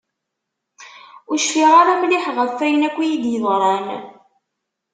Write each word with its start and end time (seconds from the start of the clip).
Ur 1.29 1.37
cfiɣ 1.41 1.71
ara 1.81 1.93
mliḥ 2.01 2.25
ɣef 2.37 2.51
wayen 2.59 2.87
akk 2.87 2.97
iyi-d-yeḍran. 2.99 3.87